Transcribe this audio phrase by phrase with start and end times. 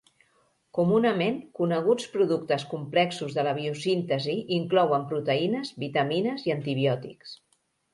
[0.77, 7.43] Comunament, coneguts productes complexos de la biosíntesi inclouen proteïnes, vitamines i antibiòtics.